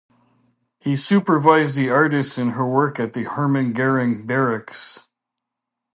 [0.79, 5.07] He supervised the artist in her work at the Hermann Goering Barracks.